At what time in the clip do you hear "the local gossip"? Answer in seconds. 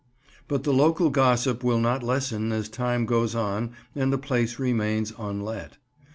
0.63-1.63